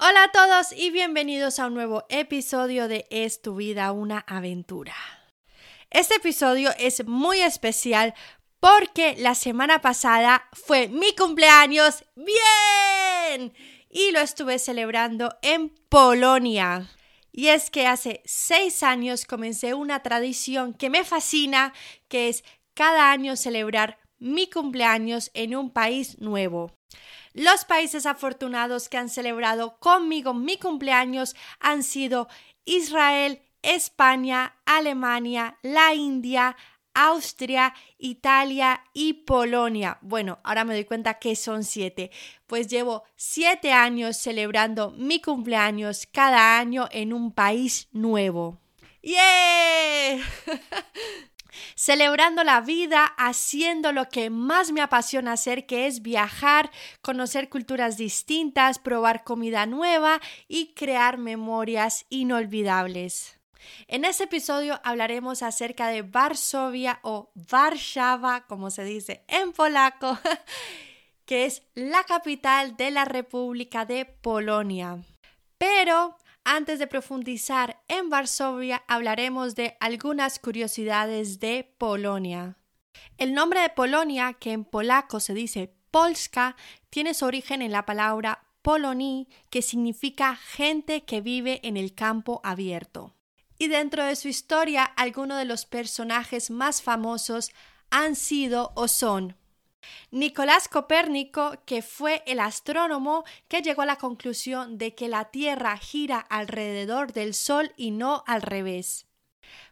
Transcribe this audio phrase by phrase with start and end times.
[0.00, 4.94] Hola a todos y bienvenidos a un nuevo episodio de Es tu vida una aventura.
[5.90, 8.14] Este episodio es muy especial
[8.60, 12.04] porque la semana pasada fue mi cumpleaños.
[12.14, 13.52] ¡Bien!
[13.90, 16.88] Y lo estuve celebrando en Polonia.
[17.32, 21.74] Y es que hace seis años comencé una tradición que me fascina,
[22.06, 22.44] que es
[22.74, 26.77] cada año celebrar mi cumpleaños en un país nuevo.
[27.38, 32.26] Los países afortunados que han celebrado conmigo mi cumpleaños han sido
[32.64, 36.56] Israel, España, Alemania, la India,
[36.94, 39.98] Austria, Italia y Polonia.
[40.00, 42.10] Bueno, ahora me doy cuenta que son siete,
[42.48, 48.58] pues llevo siete años celebrando mi cumpleaños cada año en un país nuevo.
[49.00, 50.18] ¡Yeah!
[51.74, 57.96] celebrando la vida, haciendo lo que más me apasiona hacer, que es viajar, conocer culturas
[57.96, 63.38] distintas, probar comida nueva y crear memorias inolvidables.
[63.86, 70.18] En este episodio hablaremos acerca de Varsovia o Warszawa, como se dice en polaco,
[71.26, 74.98] que es la capital de la República de Polonia.
[75.58, 76.16] Pero
[76.48, 82.56] antes de profundizar en Varsovia, hablaremos de algunas curiosidades de Polonia.
[83.18, 86.56] El nombre de Polonia, que en polaco se dice Polska,
[86.88, 92.40] tiene su origen en la palabra Poloni, que significa gente que vive en el campo
[92.42, 93.14] abierto.
[93.58, 97.50] Y dentro de su historia, algunos de los personajes más famosos
[97.90, 99.36] han sido o son
[100.10, 105.76] Nicolás Copérnico, que fue el astrónomo que llegó a la conclusión de que la Tierra
[105.76, 109.06] gira alrededor del Sol y no al revés.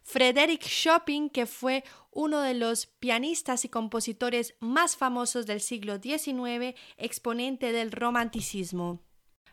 [0.03, 6.79] Frederick Chopin, que fue uno de los pianistas y compositores más famosos del siglo XIX,
[6.97, 9.01] exponente del romanticismo.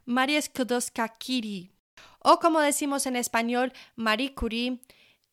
[0.05, 1.71] María Skłodowska-Curie,
[2.19, 4.79] o como decimos en español, Marie Curie,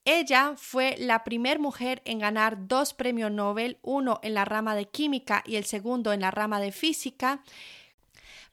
[0.04, 4.86] ella fue la primera mujer en ganar dos premios Nobel, uno en la rama de
[4.86, 7.42] química y el segundo en la rama de física.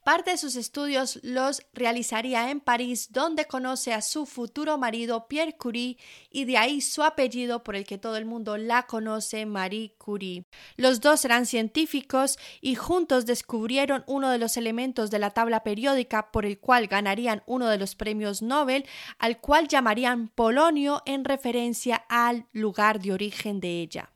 [0.08, 5.58] Parte de sus estudios los realizaría en París, donde conoce a su futuro marido Pierre
[5.58, 5.98] Curie
[6.30, 10.46] y de ahí su apellido por el que todo el mundo la conoce, Marie Curie.
[10.78, 16.32] Los dos eran científicos y juntos descubrieron uno de los elementos de la tabla periódica
[16.32, 18.86] por el cual ganarían uno de los premios Nobel,
[19.18, 24.10] al cual llamarían polonio en referencia al lugar de origen de ella.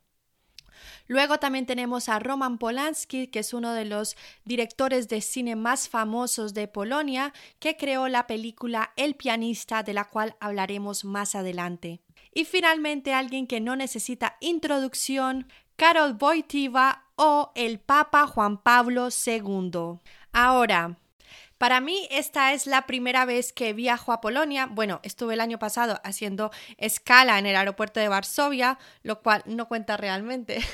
[1.06, 5.88] Luego también tenemos a Roman Polanski, que es uno de los directores de cine más
[5.88, 12.00] famosos de Polonia, que creó la película El pianista, de la cual hablaremos más adelante.
[12.34, 20.00] Y finalmente alguien que no necesita introducción, Karol Wojtyła o el Papa Juan Pablo II.
[20.32, 20.98] Ahora,
[21.62, 24.66] para mí esta es la primera vez que viajo a Polonia.
[24.66, 29.68] Bueno, estuve el año pasado haciendo escala en el aeropuerto de Varsovia, lo cual no
[29.68, 30.58] cuenta realmente.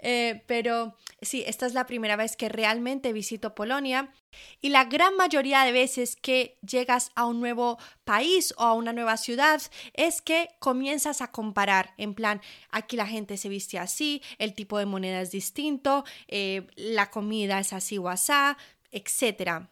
[0.00, 4.12] Eh, pero sí, esta es la primera vez que realmente visito Polonia.
[4.60, 8.92] Y la gran mayoría de veces que llegas a un nuevo país o a una
[8.92, 9.60] nueva ciudad
[9.94, 14.78] es que comienzas a comparar, en plan, aquí la gente se viste así, el tipo
[14.78, 18.56] de moneda es distinto, eh, la comida es así o asá,
[18.92, 19.68] etc.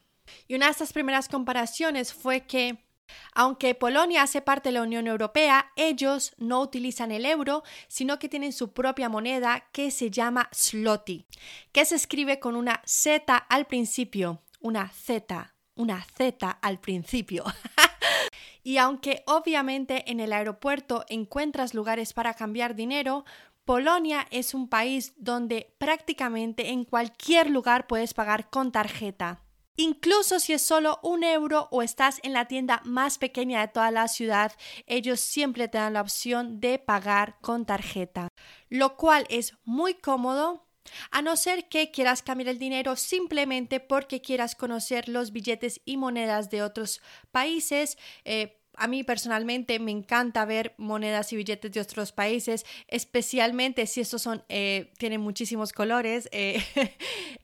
[0.49, 2.87] Y una de estas primeras comparaciones fue que
[3.35, 8.29] aunque Polonia hace parte de la Unión Europea, ellos no utilizan el euro, sino que
[8.29, 11.27] tienen su propia moneda que se llama zloty,
[11.73, 17.45] que se escribe con una Z al principio, una Z, una Z al principio.
[18.63, 23.25] y aunque obviamente en el aeropuerto encuentras lugares para cambiar dinero,
[23.65, 29.43] Polonia es un país donde prácticamente en cualquier lugar puedes pagar con tarjeta.
[29.77, 33.91] Incluso si es solo un euro o estás en la tienda más pequeña de toda
[33.91, 34.53] la ciudad,
[34.87, 38.29] ellos siempre te dan la opción de pagar con tarjeta,
[38.69, 40.67] lo cual es muy cómodo
[41.11, 45.97] a no ser que quieras cambiar el dinero simplemente porque quieras conocer los billetes y
[45.97, 47.01] monedas de otros
[47.31, 47.99] países.
[48.25, 54.01] Eh, a mí personalmente me encanta ver monedas y billetes de otros países, especialmente si
[54.01, 56.29] estos son, eh, tienen muchísimos colores.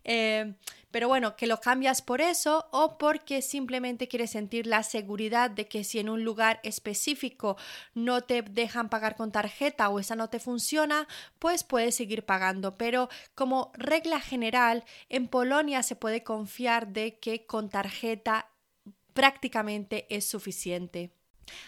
[0.04, 0.54] Eh,
[0.92, 5.66] Pero bueno, que lo cambias por eso o porque simplemente quieres sentir la seguridad de
[5.66, 7.56] que si en un lugar específico
[7.94, 11.08] no te dejan pagar con tarjeta o esa no te funciona,
[11.38, 12.76] pues puedes seguir pagando.
[12.76, 18.50] Pero como regla general, en Polonia se puede confiar de que con tarjeta
[19.14, 21.10] prácticamente es suficiente.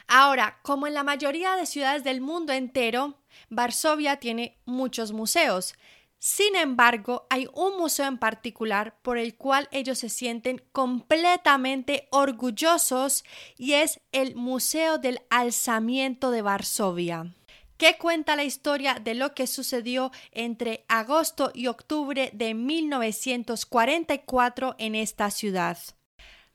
[0.06, 3.18] Ahora, como en la mayoría de ciudades del mundo entero,
[3.50, 5.74] Varsovia tiene muchos museos.
[6.18, 13.24] Sin embargo, hay un museo en particular por el cual ellos se sienten completamente orgullosos
[13.58, 17.34] y es el Museo del Alzamiento de Varsovia
[17.76, 24.94] que cuenta la historia de lo que sucedió entre agosto y octubre de 1944 en
[24.94, 25.76] esta ciudad.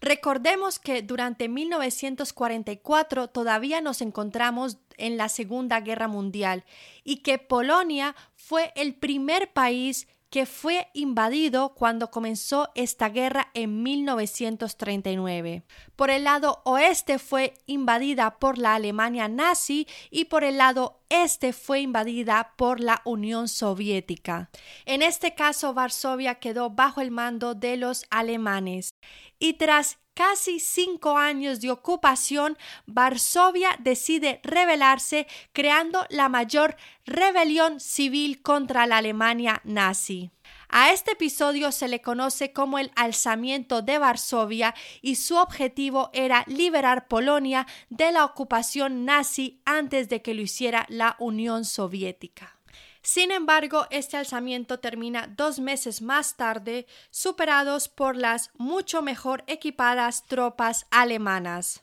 [0.02, 6.64] Recordemos que durante 1944 todavía nos encontramos en la Segunda Guerra Mundial
[7.04, 13.82] y que Polonia fue el primer país que fue invadido cuando comenzó esta guerra en
[13.82, 15.64] 1939.
[15.96, 21.54] Por el lado oeste fue invadida por la Alemania nazi y por el lado este
[21.54, 24.52] fue invadida por la Unión Soviética.
[24.86, 28.94] En este caso, Varsovia quedó bajo el mando de los alemanes.
[29.40, 36.76] Y tras casi cinco años de ocupación, Varsovia decide rebelarse, creando la mayor
[37.06, 40.30] rebelión civil contra la Alemania nazi.
[40.68, 46.44] A este episodio se le conoce como el alzamiento de Varsovia y su objetivo era
[46.48, 52.59] liberar Polonia de la ocupación nazi antes de que lo hiciera la Unión Soviética.
[53.02, 60.26] Sin embargo, este alzamiento termina dos meses más tarde, superados por las mucho mejor equipadas
[60.26, 61.82] tropas alemanas.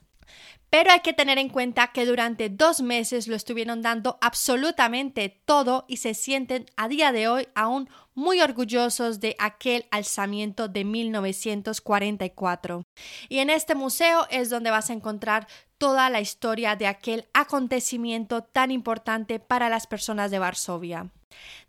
[0.69, 5.85] Pero hay que tener en cuenta que durante dos meses lo estuvieron dando absolutamente todo
[5.87, 12.83] y se sienten a día de hoy aún muy orgullosos de aquel alzamiento de 1944.
[13.29, 15.47] Y en este museo es donde vas a encontrar
[15.77, 21.11] toda la historia de aquel acontecimiento tan importante para las personas de Varsovia.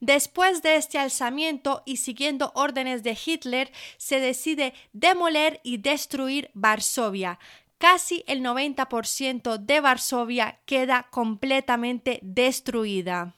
[0.00, 7.38] Después de este alzamiento y siguiendo órdenes de Hitler, se decide demoler y destruir Varsovia.
[7.78, 13.36] Casi el 90% de Varsovia queda completamente destruida.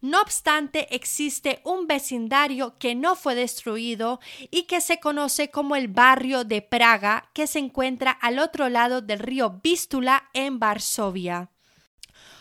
[0.00, 4.20] No obstante, existe un vecindario que no fue destruido
[4.50, 9.00] y que se conoce como el barrio de Praga, que se encuentra al otro lado
[9.00, 11.50] del río Vístula en Varsovia.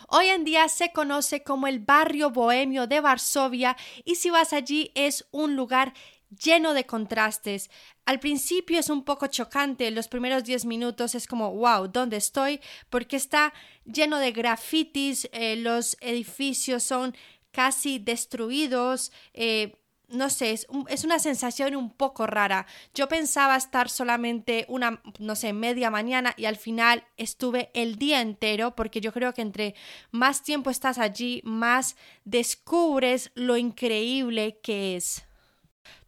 [0.10, 4.92] Hoy en día se conoce como el barrio bohemio de Varsovia y si vas allí
[4.96, 5.94] es un lugar
[6.30, 7.70] lleno de contrastes.
[8.06, 12.60] Al principio es un poco chocante, los primeros 10 minutos es como, wow, ¿dónde estoy?
[12.90, 13.54] Porque está
[13.86, 17.16] lleno de grafitis, eh, los edificios son
[17.52, 19.12] casi destruidos.
[19.34, 19.76] Eh,
[20.10, 22.66] no sé, es, es, una sensación un poco rara.
[22.94, 28.22] Yo pensaba estar solamente una, no sé, media mañana y al final estuve el día
[28.22, 29.76] entero porque yo creo que entre
[30.12, 35.27] más tiempo estás allí, más descubres lo increíble que es.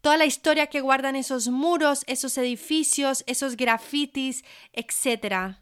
[0.01, 5.57] Toda la historia que guardan esos muros, esos edificios, esos grafitis, etc.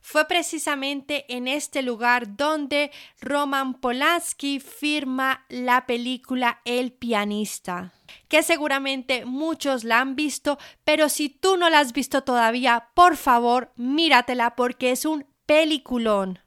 [0.00, 2.90] Fue precisamente en este lugar donde
[3.20, 7.92] Roman Polanski firma la película El pianista,
[8.28, 13.16] que seguramente muchos la han visto, pero si tú no la has visto todavía, por
[13.16, 16.40] favor, míratela porque es un peliculón.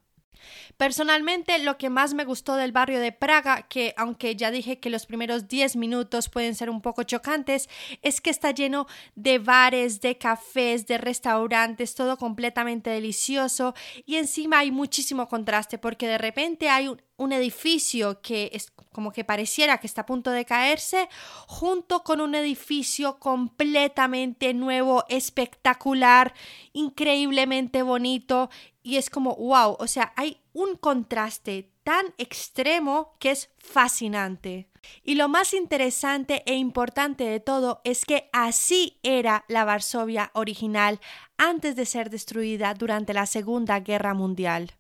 [0.78, 4.90] Personalmente, lo que más me gustó del barrio de Praga, que aunque ya dije que
[4.90, 7.70] los primeros 10 minutos pueden ser un poco chocantes,
[8.02, 13.74] es que está lleno de bares, de cafés, de restaurantes, todo completamente delicioso.
[14.06, 17.02] Y encima hay muchísimo contraste porque de repente hay un,
[17.32, 21.08] edificio que es como que pareciera que está a punto de caerse,
[21.48, 26.34] junto con un edificio completamente nuevo, espectacular,
[26.74, 28.50] increíblemente bonito,
[28.84, 34.70] y es como, wow, o sea, hay un contraste tan extremo que es fascinante.
[35.04, 41.00] Y lo más interesante e importante de todo es que así era la Varsovia original
[41.38, 44.74] antes de ser destruida durante la Segunda Guerra Mundial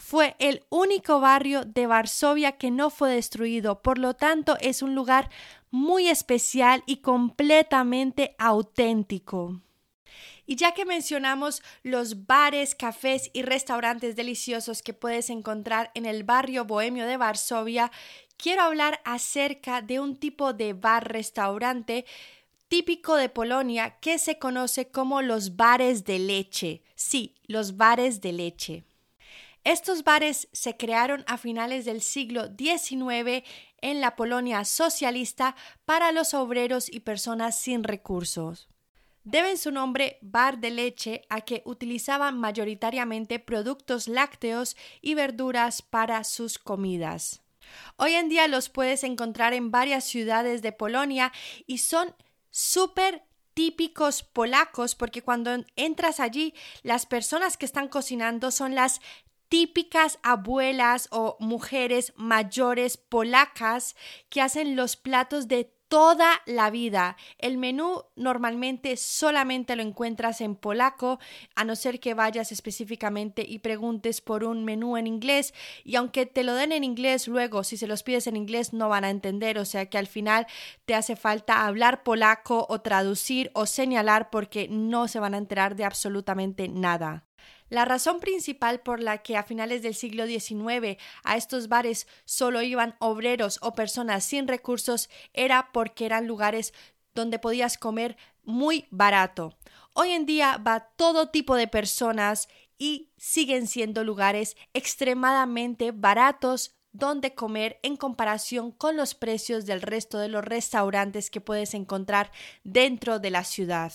[0.00, 4.94] fue el único barrio de Varsovia que no fue destruido, por lo tanto es un
[4.94, 5.28] lugar
[5.70, 9.60] muy especial y completamente auténtico.
[10.50, 16.24] Y ya que mencionamos los bares, cafés y restaurantes deliciosos que puedes encontrar en el
[16.24, 17.92] barrio bohemio de Varsovia,
[18.36, 22.04] quiero hablar acerca de un tipo de bar-restaurante
[22.66, 26.82] típico de Polonia que se conoce como los bares de leche.
[26.96, 28.84] Sí, los bares de leche.
[29.62, 33.44] Estos bares se crearon a finales del siglo XIX
[33.82, 35.54] en la Polonia socialista
[35.84, 38.69] para los obreros y personas sin recursos.
[39.24, 46.24] Deben su nombre bar de leche a que utilizaban mayoritariamente productos lácteos y verduras para
[46.24, 47.42] sus comidas.
[47.96, 51.32] Hoy en día los puedes encontrar en varias ciudades de Polonia
[51.66, 52.14] y son
[52.50, 53.22] súper
[53.54, 59.00] típicos polacos porque cuando entras allí las personas que están cocinando son las
[59.48, 63.96] típicas abuelas o mujeres mayores polacas
[64.28, 67.16] que hacen los platos de toda la vida.
[67.36, 71.18] El menú normalmente solamente lo encuentras en polaco,
[71.56, 75.52] a no ser que vayas específicamente y preguntes por un menú en inglés.
[75.84, 78.88] Y aunque te lo den en inglés, luego si se los pides en inglés no
[78.88, 79.58] van a entender.
[79.58, 80.46] O sea que al final
[80.84, 85.74] te hace falta hablar polaco o traducir o señalar porque no se van a enterar
[85.74, 87.26] de absolutamente nada.
[87.70, 92.62] La razón principal por la que a finales del siglo XIX a estos bares solo
[92.62, 96.74] iban obreros o personas sin recursos era porque eran lugares
[97.14, 99.56] donde podías comer muy barato.
[99.94, 107.34] Hoy en día va todo tipo de personas y siguen siendo lugares extremadamente baratos donde
[107.34, 112.32] comer en comparación con los precios del resto de los restaurantes que puedes encontrar
[112.64, 113.92] dentro de la ciudad.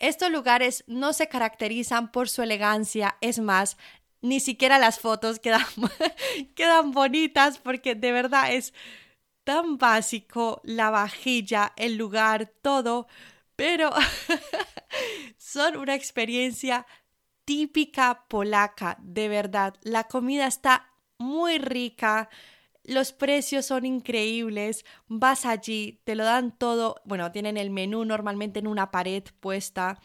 [0.00, 3.76] Estos lugares no se caracterizan por su elegancia, es más,
[4.22, 5.62] ni siquiera las fotos quedan,
[6.92, 8.74] bonitas porque de verdad es
[9.44, 13.08] tan básico la vajilla, el lugar, todo,
[13.56, 13.90] pero
[15.36, 16.86] son una experiencia
[17.44, 19.74] típica polaca, de verdad.
[19.82, 22.30] La comida está muy rica,
[22.84, 28.58] los precios son increíbles, vas allí, te lo dan todo, bueno, tienen el menú normalmente
[28.58, 30.00] en una pared puesta,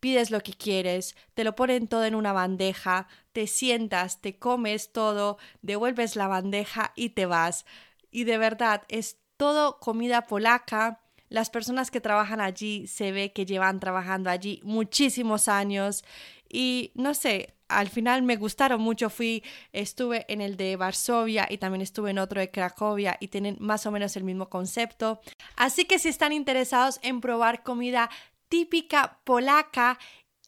[0.00, 4.92] pides lo que quieres, te lo ponen todo en una bandeja, te sientas, te comes
[4.92, 7.64] todo, devuelves la bandeja y te vas.
[8.10, 11.00] Y de verdad, es todo comida polaca.
[11.28, 16.04] Las personas que trabajan allí se ve que llevan trabajando allí muchísimos años
[16.48, 19.10] y no sé, al final me gustaron mucho.
[19.10, 23.56] Fui, estuve en el de Varsovia y también estuve en otro de Cracovia y tienen
[23.60, 25.20] más o menos el mismo concepto.
[25.56, 28.10] Así que si están interesados en probar comida
[28.48, 29.98] típica polaca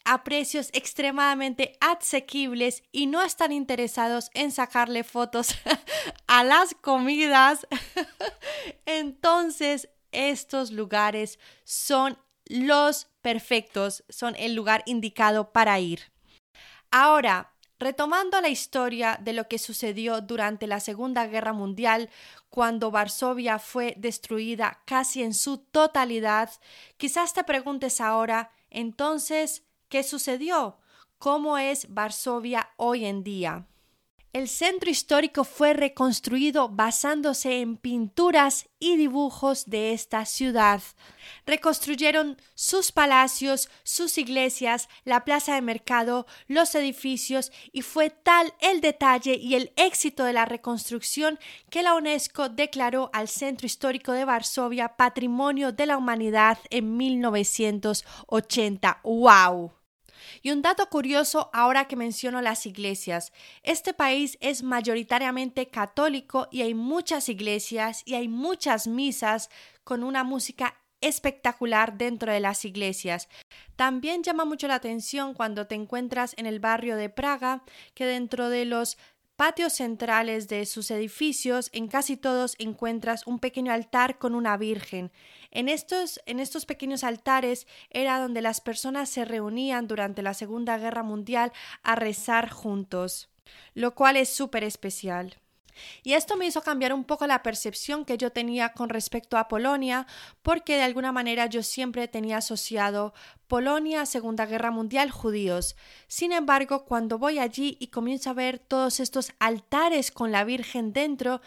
[0.04, 5.54] a precios extremadamente asequibles y no están interesados en sacarle fotos
[6.26, 7.66] a las comidas,
[8.86, 16.13] entonces estos lugares son los perfectos, son el lugar indicado para ir.
[16.96, 22.08] Ahora, retomando la historia de lo que sucedió durante la Segunda Guerra Mundial,
[22.50, 26.50] cuando Varsovia fue destruida casi en su totalidad,
[26.96, 30.78] quizás te preguntes ahora, entonces, ¿qué sucedió?
[31.18, 33.66] ¿Cómo es Varsovia hoy en día?
[34.34, 40.82] El centro histórico fue reconstruido basándose en pinturas y dibujos de esta ciudad.
[41.46, 48.80] Reconstruyeron sus palacios, sus iglesias, la plaza de mercado, los edificios y fue tal el
[48.80, 51.38] detalle y el éxito de la reconstrucción
[51.70, 59.00] que la UNESCO declaró al centro histórico de Varsovia Patrimonio de la Humanidad en 1980.
[59.04, 59.83] ¡Wow!
[60.42, 63.32] Y un dato curioso ahora que menciono las iglesias.
[63.62, 69.50] Este país es mayoritariamente católico y hay muchas iglesias y hay muchas misas
[69.84, 73.28] con una música espectacular dentro de las iglesias.
[73.76, 77.62] También llama mucho la atención cuando te encuentras en el barrio de Praga
[77.94, 78.96] que dentro de los
[79.36, 85.10] patios centrales de sus edificios, en casi todos encuentras un pequeño altar con una virgen.
[85.54, 90.76] En estos, en estos pequeños altares era donde las personas se reunían durante la Segunda
[90.78, 91.52] Guerra Mundial
[91.84, 93.30] a rezar juntos,
[93.72, 95.38] lo cual es súper especial.
[96.02, 99.48] Y esto me hizo cambiar un poco la percepción que yo tenía con respecto a
[99.48, 100.06] Polonia,
[100.42, 103.14] porque de alguna manera yo siempre tenía asociado
[103.46, 105.76] Polonia, Segunda Guerra Mundial, judíos.
[106.08, 110.92] Sin embargo, cuando voy allí y comienzo a ver todos estos altares con la Virgen
[110.92, 111.40] dentro,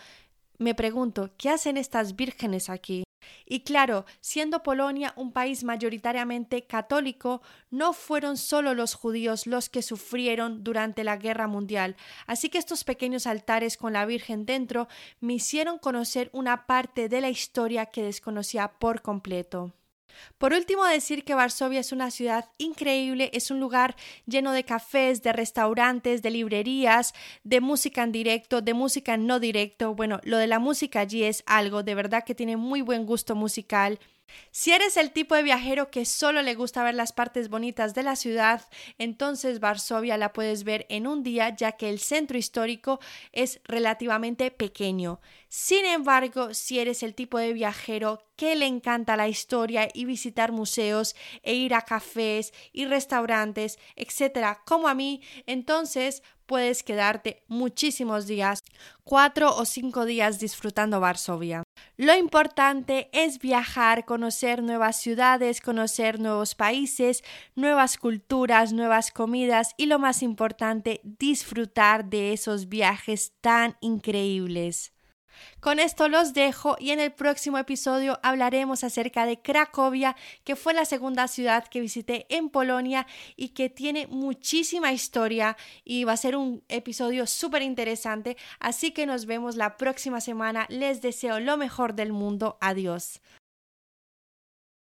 [0.58, 3.07] me pregunto, ¿qué hacen estas vírgenes aquí?
[3.46, 9.82] Y claro, siendo Polonia un país mayoritariamente católico, no fueron solo los judíos los que
[9.82, 14.88] sufrieron durante la Guerra Mundial, así que estos pequeños altares con la Virgen dentro
[15.20, 19.74] me hicieron conocer una parte de la historia que desconocía por completo.
[20.38, 23.96] Por último, decir que Varsovia es una ciudad increíble, es un lugar
[24.26, 29.96] lleno de cafés, de restaurantes, de librerías, de música en directo, de música no directo.
[29.96, 33.36] Bueno, lo de la música allí es algo, de verdad que tiene muy buen gusto
[33.36, 34.00] musical.
[34.52, 38.04] Si eres el tipo de viajero que solo le gusta ver las partes bonitas de
[38.04, 38.68] la ciudad,
[38.98, 43.00] entonces Varsovia la puedes ver en un día ya que el centro histórico
[43.32, 45.20] es relativamente pequeño.
[45.50, 50.52] Sin embargo, si eres el tipo de viajero que le encanta la historia y visitar
[50.52, 58.26] museos e ir a cafés y restaurantes, etcétera, como a mí, entonces puedes quedarte muchísimos
[58.26, 58.64] días,
[59.04, 61.64] cuatro o cinco días disfrutando Varsovia.
[61.98, 67.24] Lo importante es viajar, conocer nuevas ciudades, conocer nuevos países,
[67.56, 74.97] nuevas culturas, nuevas comidas y lo más importante, disfrutar de esos viajes tan increíbles.
[75.60, 80.74] Con esto los dejo y en el próximo episodio hablaremos acerca de Cracovia, que fue
[80.74, 86.18] la segunda ciudad que visité en Polonia y que tiene muchísima historia y va a
[86.18, 88.38] ser un episodio súper interesante.
[88.60, 90.66] Así que nos vemos la próxima semana.
[90.70, 92.58] Les deseo lo mejor del mundo.
[92.62, 93.22] Adiós.